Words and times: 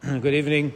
Good 0.04 0.34
evening. 0.34 0.72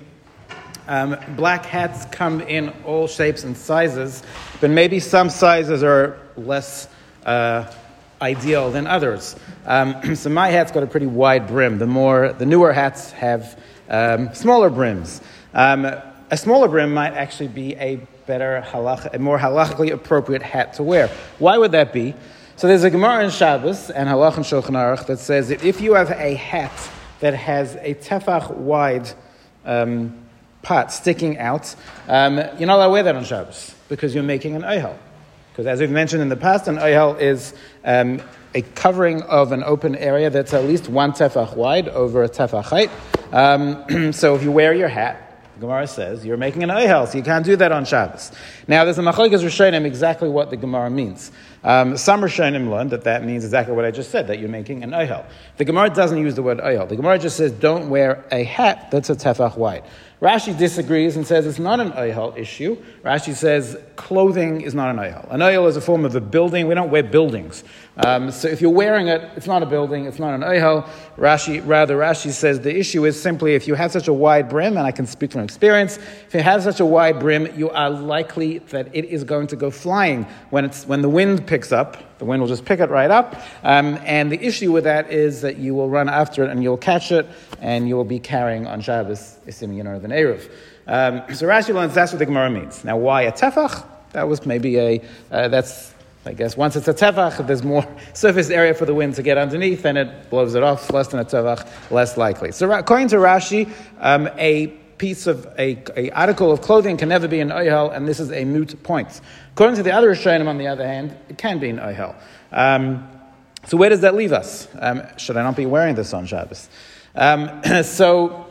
Um, 0.88 1.16
black 1.36 1.64
hats 1.64 2.06
come 2.06 2.40
in 2.40 2.70
all 2.84 3.06
shapes 3.06 3.44
and 3.44 3.56
sizes, 3.56 4.24
but 4.60 4.68
maybe 4.68 4.98
some 4.98 5.30
sizes 5.30 5.84
are 5.84 6.18
less 6.36 6.88
uh, 7.24 7.72
ideal 8.20 8.72
than 8.72 8.88
others. 8.88 9.36
Um, 9.64 10.16
so 10.16 10.28
my 10.28 10.48
hat's 10.48 10.72
got 10.72 10.82
a 10.82 10.88
pretty 10.88 11.06
wide 11.06 11.46
brim. 11.46 11.78
The 11.78 11.86
more, 11.86 12.32
the 12.32 12.44
newer 12.44 12.72
hats 12.72 13.12
have 13.12 13.60
um, 13.88 14.34
smaller 14.34 14.70
brims. 14.70 15.20
Um, 15.54 15.84
a 15.84 16.36
smaller 16.36 16.66
brim 16.66 16.92
might 16.92 17.12
actually 17.12 17.48
be 17.48 17.76
a 17.76 17.96
better 18.26 18.64
halach, 18.66 19.14
a 19.14 19.20
more 19.20 19.38
halachically 19.38 19.92
appropriate 19.92 20.42
hat 20.42 20.74
to 20.74 20.82
wear. 20.82 21.06
Why 21.38 21.58
would 21.58 21.70
that 21.72 21.92
be? 21.92 22.12
So 22.56 22.66
there's 22.66 22.82
a 22.82 22.90
Gemara 22.90 23.22
in 23.22 23.30
Shabbos 23.30 23.88
and 23.88 24.08
Halach 24.08 24.34
and 24.36 24.44
Shulchan 24.44 24.74
Aruch 24.74 25.06
that 25.06 25.20
says 25.20 25.48
that 25.50 25.64
if 25.64 25.80
you 25.80 25.94
have 25.94 26.10
a 26.10 26.34
hat 26.34 26.72
that 27.22 27.34
has 27.34 27.76
a 27.76 27.94
tefach 27.94 28.50
wide 28.50 29.08
um, 29.64 30.12
part 30.62 30.90
sticking 30.90 31.38
out, 31.38 31.74
um, 32.08 32.36
you're 32.36 32.66
not 32.66 32.76
allowed 32.76 32.86
to 32.86 32.90
wear 32.90 33.02
that 33.04 33.14
on 33.14 33.24
Shabbos 33.24 33.74
because 33.88 34.12
you're 34.12 34.24
making 34.24 34.56
an 34.56 34.62
oihel. 34.62 34.96
Because 35.52 35.68
as 35.68 35.78
we've 35.78 35.90
mentioned 35.90 36.20
in 36.20 36.28
the 36.28 36.36
past, 36.36 36.66
an 36.66 36.78
oihel 36.78 37.20
is 37.20 37.54
um, 37.84 38.20
a 38.56 38.62
covering 38.62 39.22
of 39.22 39.52
an 39.52 39.62
open 39.62 39.94
area 39.94 40.30
that's 40.30 40.52
at 40.52 40.64
least 40.64 40.88
one 40.88 41.12
tefach 41.12 41.54
wide 41.54 41.88
over 41.88 42.24
a 42.24 42.28
tefach 42.28 42.64
height. 42.64 42.90
Um, 43.30 44.12
so 44.12 44.34
if 44.34 44.42
you 44.42 44.50
wear 44.50 44.74
your 44.74 44.88
hat, 44.88 45.31
Gemara 45.60 45.86
says 45.86 46.24
you're 46.24 46.36
making 46.36 46.62
an 46.62 46.70
oihel, 46.70 47.06
so 47.06 47.18
you 47.18 47.24
can't 47.24 47.44
do 47.44 47.56
that 47.56 47.72
on 47.72 47.84
Shabbos. 47.84 48.32
Now, 48.66 48.84
there's 48.84 48.98
a 48.98 49.02
machlekes 49.02 49.42
rishonim 49.42 49.84
exactly 49.84 50.28
what 50.28 50.50
the 50.50 50.56
Gemara 50.56 50.90
means. 50.90 51.30
Um, 51.62 51.96
some 51.96 52.22
rishonim 52.22 52.70
learn 52.70 52.88
that 52.88 53.04
that 53.04 53.24
means 53.24 53.44
exactly 53.44 53.74
what 53.74 53.84
I 53.84 53.90
just 53.90 54.10
said, 54.10 54.26
that 54.28 54.38
you're 54.38 54.48
making 54.48 54.82
an 54.82 54.90
oihel. 54.90 55.24
The 55.58 55.64
Gemara 55.64 55.90
doesn't 55.90 56.18
use 56.18 56.34
the 56.34 56.42
word 56.42 56.58
oihel. 56.58 56.88
The 56.88 56.96
Gemara 56.96 57.18
just 57.18 57.36
says 57.36 57.52
don't 57.52 57.90
wear 57.90 58.24
a 58.32 58.42
hat 58.44 58.90
that's 58.90 59.10
a 59.10 59.14
tefach 59.14 59.56
wide. 59.56 59.84
Rashi 60.22 60.56
disagrees 60.56 61.16
and 61.16 61.26
says 61.26 61.48
it's 61.48 61.58
not 61.58 61.80
an 61.80 61.90
oihel 61.92 62.38
issue. 62.38 62.76
Rashi 63.04 63.34
says 63.34 63.76
clothing 63.96 64.60
is 64.60 64.72
not 64.72 64.88
an 64.88 64.96
oihel. 64.98 65.28
An 65.32 65.40
oihel 65.40 65.68
is 65.68 65.76
a 65.76 65.80
form 65.80 66.04
of 66.04 66.14
a 66.14 66.20
building. 66.20 66.68
We 66.68 66.76
don't 66.76 66.90
wear 66.90 67.02
buildings. 67.02 67.64
Um, 67.96 68.30
so 68.30 68.46
if 68.46 68.60
you're 68.60 68.70
wearing 68.70 69.08
it, 69.08 69.20
it's 69.34 69.48
not 69.48 69.64
a 69.64 69.66
building, 69.66 70.06
it's 70.06 70.20
not 70.20 70.32
an 70.32 70.42
oihel. 70.42 70.88
Rashi, 71.16 71.60
rather, 71.66 71.96
Rashi 71.98 72.30
says 72.30 72.60
the 72.60 72.74
issue 72.74 73.04
is 73.04 73.20
simply 73.20 73.56
if 73.56 73.66
you 73.66 73.74
have 73.74 73.90
such 73.90 74.06
a 74.06 74.12
wide 74.12 74.48
brim, 74.48 74.76
and 74.76 74.86
I 74.86 74.92
can 74.92 75.06
speak 75.06 75.32
from 75.32 75.42
experience, 75.42 75.98
if 75.98 76.34
you 76.34 76.40
have 76.40 76.62
such 76.62 76.78
a 76.78 76.86
wide 76.86 77.18
brim, 77.18 77.48
you 77.58 77.70
are 77.70 77.90
likely 77.90 78.58
that 78.58 78.94
it 78.94 79.06
is 79.06 79.24
going 79.24 79.48
to 79.48 79.56
go 79.56 79.72
flying 79.72 80.22
when, 80.50 80.64
it's, 80.64 80.86
when 80.86 81.02
the 81.02 81.08
wind 81.08 81.48
picks 81.48 81.72
up. 81.72 82.11
The 82.22 82.26
wind 82.26 82.40
will 82.40 82.48
just 82.48 82.64
pick 82.64 82.78
it 82.78 82.88
right 82.88 83.10
up. 83.10 83.34
Um, 83.64 83.98
and 84.04 84.30
the 84.30 84.40
issue 84.40 84.70
with 84.70 84.84
that 84.84 85.10
is 85.10 85.40
that 85.40 85.56
you 85.56 85.74
will 85.74 85.90
run 85.90 86.08
after 86.08 86.44
it 86.44 86.50
and 86.50 86.62
you'll 86.62 86.76
catch 86.76 87.10
it 87.10 87.26
and 87.60 87.88
you 87.88 87.96
will 87.96 88.04
be 88.04 88.20
carrying 88.20 88.64
on 88.64 88.80
Shabbos, 88.80 89.38
assuming 89.48 89.78
you 89.78 89.82
know 89.82 89.98
the 89.98 90.06
Eruv. 90.06 90.48
Um, 90.86 91.34
so 91.34 91.48
Rashi 91.48 91.74
learns 91.74 91.94
that's 91.94 92.12
what 92.12 92.20
the 92.20 92.26
Gemara 92.26 92.48
means. 92.48 92.84
Now, 92.84 92.96
why 92.96 93.22
a 93.22 93.32
tefach? 93.32 93.84
That 94.12 94.28
was 94.28 94.46
maybe 94.46 94.78
a, 94.78 95.02
uh, 95.32 95.48
that's, 95.48 95.92
I 96.24 96.32
guess, 96.32 96.56
once 96.56 96.76
it's 96.76 96.86
a 96.86 96.94
tefach, 96.94 97.44
there's 97.44 97.64
more 97.64 97.84
surface 98.14 98.50
area 98.50 98.74
for 98.74 98.86
the 98.86 98.94
wind 98.94 99.16
to 99.16 99.24
get 99.24 99.36
underneath, 99.36 99.84
and 99.84 99.98
it 99.98 100.30
blows 100.30 100.54
it 100.54 100.62
off. 100.62 100.92
Less 100.92 101.08
than 101.08 101.18
a 101.18 101.24
tefach, 101.24 101.90
less 101.90 102.16
likely. 102.16 102.52
So 102.52 102.70
according 102.70 103.08
to 103.08 103.16
Rashi, 103.16 103.68
um, 103.98 104.28
a 104.38 104.72
piece 105.02 105.26
of 105.26 105.44
a, 105.58 105.82
a, 105.96 106.10
article 106.12 106.52
of 106.52 106.60
clothing 106.60 106.96
can 106.96 107.08
never 107.08 107.26
be 107.26 107.40
an 107.40 107.48
oihel, 107.48 107.92
and 107.92 108.06
this 108.06 108.20
is 108.20 108.30
a 108.30 108.44
moot 108.44 108.80
point. 108.84 109.20
According 109.50 109.74
to 109.74 109.82
the 109.82 109.90
other 109.90 110.14
Rishonim, 110.14 110.46
on 110.46 110.58
the 110.58 110.68
other 110.68 110.86
hand, 110.86 111.16
it 111.28 111.36
can 111.36 111.58
be 111.58 111.70
an 111.70 111.78
oihel. 111.78 112.14
Um, 112.52 113.08
so 113.66 113.76
where 113.76 113.90
does 113.90 114.02
that 114.02 114.14
leave 114.14 114.32
us? 114.32 114.68
Um, 114.78 115.02
should 115.16 115.36
I 115.36 115.42
not 115.42 115.56
be 115.56 115.66
wearing 115.66 115.96
this 115.96 116.14
on 116.14 116.24
Shabbos? 116.24 116.68
Um, 117.16 117.62
so 117.82 118.46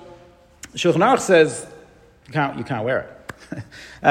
Shulchan 0.73 0.95
Aruch 0.95 1.21
says 1.21 1.65
you 2.27 2.33
can't, 2.33 2.57
you 2.57 2.65
can't 2.65 2.83
wear 2.83 2.99
it. 2.99 3.20
uh, 3.51 3.61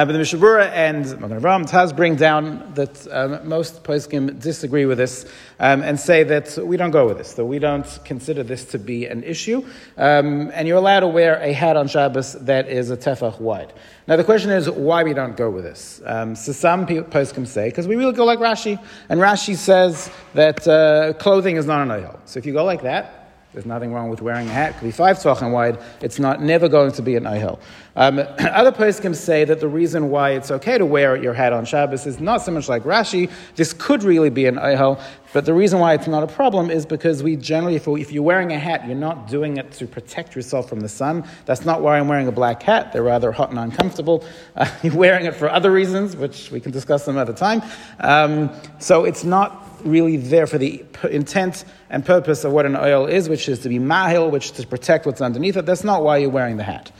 but 0.04 0.12
the 0.12 0.18
Mishnah 0.18 0.38
Berurah 0.38 0.70
and 0.70 1.04
Magen 1.20 1.40
Avraham 1.40 1.68
Taz 1.68 1.94
bring 1.94 2.16
down 2.16 2.72
that 2.74 3.06
um, 3.10 3.48
most 3.48 3.82
poskim 3.84 4.40
disagree 4.40 4.86
with 4.86 4.98
this 4.98 5.24
um, 5.58 5.82
and 5.82 5.98
say 5.98 6.24
that 6.24 6.58
we 6.58 6.76
don't 6.76 6.90
go 6.90 7.06
with 7.06 7.18
this, 7.18 7.34
that 7.34 7.44
we 7.44 7.58
don't 7.58 7.98
consider 8.04 8.42
this 8.42 8.64
to 8.66 8.78
be 8.78 9.06
an 9.06 9.22
issue, 9.22 9.64
um, 9.96 10.50
and 10.54 10.66
you're 10.68 10.78
allowed 10.78 11.00
to 11.00 11.08
wear 11.08 11.36
a 11.40 11.52
hat 11.52 11.76
on 11.76 11.88
Shabbos 11.88 12.32
that 12.32 12.68
is 12.68 12.90
a 12.90 12.96
tefach 12.96 13.40
wide. 13.40 13.72
Now 14.06 14.16
the 14.16 14.24
question 14.24 14.50
is 14.50 14.68
why 14.68 15.04
we 15.04 15.14
don't 15.14 15.36
go 15.36 15.50
with 15.50 15.64
this. 15.64 16.00
Um, 16.04 16.34
so 16.34 16.52
some 16.52 16.86
poskim 16.86 17.46
say 17.46 17.68
because 17.68 17.86
we 17.86 17.96
really 17.96 18.14
go 18.14 18.24
like 18.24 18.38
Rashi, 18.38 18.82
and 19.08 19.20
Rashi 19.20 19.56
says 19.56 20.10
that 20.34 20.66
uh, 20.66 21.12
clothing 21.14 21.56
is 21.56 21.66
not 21.66 21.82
an 21.82 21.88
oihel. 21.88 22.18
So 22.24 22.38
if 22.38 22.46
you 22.46 22.52
go 22.52 22.64
like 22.64 22.82
that, 22.82 23.19
there's 23.52 23.66
nothing 23.66 23.92
wrong 23.92 24.08
with 24.08 24.22
wearing 24.22 24.46
a 24.46 24.52
hat. 24.52 24.70
It 24.70 24.72
could 24.74 24.84
be 24.84 24.90
five 24.92 25.18
tefachim 25.18 25.50
wide. 25.50 25.78
It's 26.00 26.20
not 26.20 26.40
never 26.40 26.68
going 26.68 26.92
to 26.92 27.02
be 27.02 27.16
an 27.16 27.24
ohel. 27.24 27.58
Um, 27.96 28.18
other 28.38 28.70
poskim 28.70 29.16
say 29.16 29.44
that 29.44 29.58
the 29.58 29.66
reason 29.66 30.08
why 30.08 30.30
it's 30.30 30.52
okay 30.52 30.78
to 30.78 30.86
wear 30.86 31.16
your 31.16 31.34
hat 31.34 31.52
on 31.52 31.64
Shabbos 31.64 32.06
is 32.06 32.20
not 32.20 32.42
so 32.42 32.52
much 32.52 32.68
like 32.68 32.84
Rashi. 32.84 33.28
This 33.56 33.72
could 33.72 34.04
really 34.04 34.30
be 34.30 34.46
an 34.46 34.54
ohel, 34.54 35.02
but 35.32 35.46
the 35.46 35.54
reason 35.54 35.80
why 35.80 35.94
it's 35.94 36.06
not 36.06 36.22
a 36.22 36.28
problem 36.28 36.70
is 36.70 36.86
because 36.86 37.24
we 37.24 37.34
generally, 37.34 37.74
if, 37.74 37.88
if 37.88 38.12
you're 38.12 38.22
wearing 38.22 38.52
a 38.52 38.58
hat, 38.58 38.86
you're 38.86 38.96
not 38.96 39.26
doing 39.26 39.56
it 39.56 39.72
to 39.72 39.86
protect 39.86 40.36
yourself 40.36 40.68
from 40.68 40.78
the 40.78 40.88
sun. 40.88 41.24
That's 41.44 41.64
not 41.64 41.82
why 41.82 41.98
I'm 41.98 42.06
wearing 42.06 42.28
a 42.28 42.32
black 42.32 42.62
hat. 42.62 42.92
They're 42.92 43.02
rather 43.02 43.32
hot 43.32 43.50
and 43.50 43.58
uncomfortable. 43.58 44.24
Uh, 44.54 44.70
you're 44.84 44.94
wearing 44.94 45.26
it 45.26 45.34
for 45.34 45.50
other 45.50 45.72
reasons, 45.72 46.14
which 46.14 46.52
we 46.52 46.60
can 46.60 46.70
discuss 46.70 47.04
some 47.04 47.16
other 47.16 47.32
time. 47.32 47.62
Um, 47.98 48.50
so 48.78 49.04
it's 49.04 49.24
not 49.24 49.69
really 49.80 50.16
there 50.16 50.46
for 50.46 50.58
the 50.58 50.84
intent 51.10 51.64
and 51.88 52.04
purpose 52.04 52.44
of 52.44 52.52
what 52.52 52.66
an 52.66 52.74
oihel 52.74 53.10
is, 53.10 53.28
which 53.28 53.48
is 53.48 53.60
to 53.60 53.68
be 53.68 53.78
mahil, 53.78 54.30
which 54.30 54.46
is 54.46 54.50
to 54.52 54.66
protect 54.66 55.06
what's 55.06 55.20
underneath 55.20 55.56
it. 55.56 55.66
That's 55.66 55.84
not 55.84 56.02
why 56.02 56.18
you're 56.18 56.30
wearing 56.30 56.56
the 56.56 56.64
hat. 56.64 56.92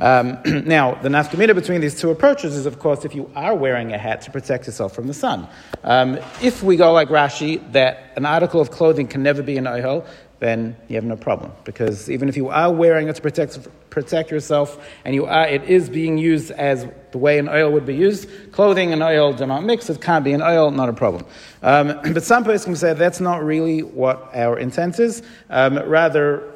Um, 0.00 0.38
now, 0.44 0.94
the 0.94 1.08
nafkamina 1.08 1.54
between 1.54 1.80
these 1.80 2.00
two 2.00 2.10
approaches 2.10 2.56
is, 2.56 2.66
of 2.66 2.78
course, 2.78 3.04
if 3.04 3.14
you 3.14 3.30
are 3.34 3.54
wearing 3.54 3.92
a 3.92 3.98
hat 3.98 4.22
to 4.22 4.30
protect 4.30 4.66
yourself 4.66 4.94
from 4.94 5.06
the 5.06 5.14
sun. 5.14 5.48
Um, 5.82 6.18
if 6.40 6.62
we 6.62 6.76
go 6.76 6.92
like 6.92 7.08
Rashi, 7.08 7.72
that 7.72 8.12
an 8.16 8.24
article 8.24 8.60
of 8.60 8.70
clothing 8.70 9.08
can 9.08 9.22
never 9.22 9.42
be 9.42 9.56
an 9.56 9.64
oihel, 9.64 10.06
then 10.40 10.76
you 10.88 10.96
have 10.96 11.04
no 11.04 11.16
problem. 11.16 11.52
Because 11.64 12.10
even 12.10 12.28
if 12.28 12.36
you 12.36 12.48
are 12.48 12.72
wearing 12.72 13.08
it 13.08 13.16
to 13.16 13.22
protect, 13.22 13.58
protect 13.90 14.30
yourself, 14.30 14.78
and 15.04 15.14
you 15.14 15.26
are, 15.26 15.46
it 15.46 15.64
is 15.64 15.88
being 15.88 16.18
used 16.18 16.50
as 16.52 16.86
the 17.10 17.18
way 17.18 17.38
an 17.38 17.46
oihel 17.46 17.72
would 17.72 17.86
be 17.86 17.94
used, 17.94 18.28
clothing 18.52 18.92
and 18.92 19.02
oihel 19.02 19.36
do 19.36 19.46
not 19.46 19.64
mix, 19.64 19.90
it 19.90 20.00
can't 20.00 20.24
be 20.24 20.32
an 20.32 20.40
oihel, 20.40 20.74
not 20.74 20.88
a 20.88 20.92
problem. 20.92 21.24
Um, 21.62 21.98
but 22.12 22.22
some 22.22 22.44
person 22.44 22.76
say 22.76 22.92
that's 22.94 23.20
not 23.20 23.44
really 23.44 23.82
what 23.82 24.30
our 24.34 24.58
intent 24.58 25.00
is. 25.00 25.22
Um, 25.50 25.78
rather, 25.78 26.52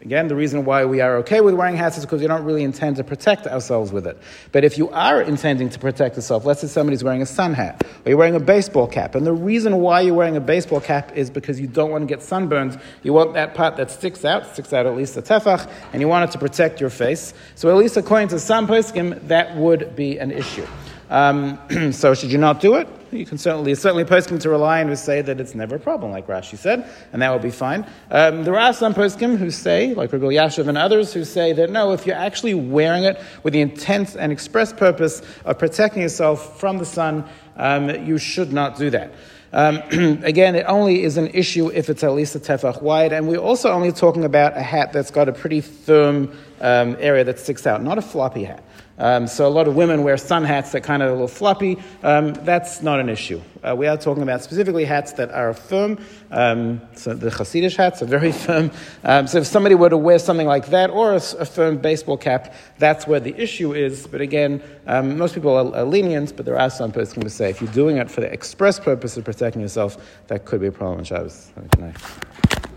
Again, 0.00 0.28
the 0.28 0.36
reason 0.36 0.64
why 0.64 0.84
we 0.84 1.00
are 1.00 1.16
okay 1.16 1.40
with 1.40 1.54
wearing 1.54 1.76
hats 1.76 1.98
is 1.98 2.04
because 2.04 2.20
we 2.20 2.28
don't 2.28 2.44
really 2.44 2.62
intend 2.62 2.96
to 2.96 3.04
protect 3.04 3.48
ourselves 3.48 3.90
with 3.90 4.06
it. 4.06 4.16
But 4.52 4.62
if 4.62 4.78
you 4.78 4.88
are 4.90 5.20
intending 5.20 5.68
to 5.70 5.78
protect 5.80 6.14
yourself, 6.14 6.44
let's 6.44 6.60
say 6.60 6.68
somebody's 6.68 7.02
wearing 7.02 7.20
a 7.20 7.26
sun 7.26 7.52
hat, 7.52 7.82
or 8.04 8.10
you're 8.10 8.16
wearing 8.16 8.36
a 8.36 8.40
baseball 8.40 8.86
cap, 8.86 9.16
and 9.16 9.26
the 9.26 9.32
reason 9.32 9.80
why 9.80 10.02
you're 10.02 10.14
wearing 10.14 10.36
a 10.36 10.40
baseball 10.40 10.80
cap 10.80 11.16
is 11.16 11.30
because 11.30 11.58
you 11.60 11.66
don't 11.66 11.90
want 11.90 12.02
to 12.02 12.06
get 12.06 12.22
sunburned. 12.22 12.80
You 13.02 13.12
want 13.12 13.34
that 13.34 13.54
part 13.54 13.76
that 13.78 13.90
sticks 13.90 14.24
out, 14.24 14.46
sticks 14.52 14.72
out 14.72 14.86
at 14.86 14.96
least 14.96 15.16
a 15.16 15.22
tefach, 15.22 15.68
and 15.92 16.00
you 16.00 16.06
want 16.06 16.30
it 16.30 16.32
to 16.32 16.38
protect 16.38 16.80
your 16.80 16.90
face. 16.90 17.34
So 17.56 17.68
at 17.68 17.76
least 17.76 17.96
according 17.96 18.28
to 18.28 18.38
some 18.38 18.68
poskim, 18.68 19.26
that 19.26 19.56
would 19.56 19.96
be 19.96 20.18
an 20.18 20.30
issue. 20.30 20.66
Um, 21.10 21.92
so 21.92 22.14
should 22.14 22.30
you 22.30 22.38
not 22.38 22.60
do 22.60 22.76
it? 22.76 22.88
You 23.10 23.24
can 23.24 23.38
certainly, 23.38 23.74
certainly 23.74 24.04
poskim 24.04 24.38
to 24.40 24.50
rely 24.50 24.80
on 24.82 24.88
who 24.88 24.96
say 24.96 25.22
that 25.22 25.40
it's 25.40 25.54
never 25.54 25.76
a 25.76 25.80
problem, 25.80 26.12
like 26.12 26.26
Rashi 26.26 26.58
said, 26.58 26.90
and 27.12 27.22
that 27.22 27.30
will 27.30 27.38
be 27.38 27.50
fine. 27.50 27.86
Um, 28.10 28.44
there 28.44 28.58
are 28.58 28.74
some 28.74 28.92
poskim 28.92 29.38
who 29.38 29.50
say, 29.50 29.94
like 29.94 30.12
Rabbi 30.12 30.26
Elyashiv 30.26 30.68
and 30.68 30.76
others, 30.76 31.14
who 31.14 31.24
say 31.24 31.52
that 31.54 31.70
no, 31.70 31.92
if 31.92 32.06
you're 32.06 32.16
actually 32.16 32.54
wearing 32.54 33.04
it 33.04 33.18
with 33.42 33.54
the 33.54 33.62
intent 33.62 34.14
and 34.14 34.30
express 34.30 34.72
purpose 34.72 35.22
of 35.46 35.58
protecting 35.58 36.02
yourself 36.02 36.60
from 36.60 36.76
the 36.76 36.84
sun, 36.84 37.24
um, 37.56 37.88
you 38.06 38.18
should 38.18 38.52
not 38.52 38.76
do 38.76 38.90
that. 38.90 39.12
Um, 39.52 39.76
again, 40.22 40.54
it 40.54 40.66
only 40.68 41.02
is 41.02 41.16
an 41.16 41.28
issue 41.28 41.68
if 41.68 41.88
it's 41.88 42.04
at 42.04 42.12
least 42.12 42.34
a 42.34 42.40
tefach 42.40 42.82
wide, 42.82 43.12
and 43.12 43.26
we're 43.26 43.38
also 43.38 43.70
only 43.70 43.92
talking 43.92 44.24
about 44.24 44.56
a 44.56 44.62
hat 44.62 44.92
that's 44.92 45.10
got 45.10 45.28
a 45.28 45.32
pretty 45.32 45.62
firm 45.62 46.36
um, 46.60 46.96
area 47.00 47.24
that 47.24 47.38
sticks 47.38 47.66
out, 47.66 47.82
not 47.82 47.96
a 47.96 48.02
floppy 48.02 48.44
hat. 48.44 48.62
Um, 48.98 49.26
so 49.26 49.46
a 49.46 49.48
lot 49.48 49.68
of 49.68 49.76
women 49.76 50.02
wear 50.02 50.16
sun 50.16 50.44
hats 50.44 50.72
that 50.72 50.82
kind 50.82 51.02
of 51.02 51.10
a 51.10 51.12
little 51.12 51.28
floppy. 51.28 51.78
Um, 52.02 52.34
that's 52.34 52.82
not 52.82 53.00
an 53.00 53.08
issue. 53.08 53.40
Uh, 53.62 53.74
we 53.76 53.86
are 53.86 53.96
talking 53.96 54.22
about 54.22 54.42
specifically 54.42 54.84
hats 54.84 55.12
that 55.12 55.30
are 55.30 55.54
firm. 55.54 55.98
Um, 56.30 56.80
so 56.94 57.14
the 57.14 57.30
Hasidic 57.30 57.76
hats 57.76 58.02
are 58.02 58.06
very 58.06 58.32
firm. 58.46 58.70
Um, 59.04 59.26
so 59.26 59.38
if 59.38 59.46
somebody 59.46 59.74
were 59.74 59.88
to 59.88 59.96
wear 59.96 60.18
something 60.18 60.46
like 60.46 60.66
that 60.66 60.90
or 60.90 61.12
a, 61.12 61.16
a, 61.16 61.44
firm 61.44 61.78
baseball 61.78 62.16
cap, 62.16 62.54
that's 62.78 63.06
where 63.06 63.20
the 63.20 63.34
issue 63.40 63.72
is. 63.72 64.06
But 64.06 64.20
again, 64.20 64.62
um, 64.86 65.16
most 65.16 65.34
people 65.34 65.54
are, 65.54 65.76
are, 65.76 65.84
lenient, 65.84 66.36
but 66.36 66.44
there 66.44 66.58
are 66.58 66.70
some 66.70 66.92
people 66.92 67.22
who 67.22 67.28
say 67.28 67.50
if 67.50 67.60
you're 67.60 67.72
doing 67.72 67.96
it 67.96 68.10
for 68.10 68.20
the 68.20 68.32
express 68.32 68.78
purpose 68.80 69.16
of 69.16 69.24
protecting 69.24 69.62
yourself, 69.62 69.96
that 70.26 70.44
could 70.44 70.60
be 70.60 70.66
a 70.66 70.72
problem 70.72 70.98
in 71.00 71.04
Shabbos. 71.04 71.52
Good 71.54 71.80
night. 71.80 72.67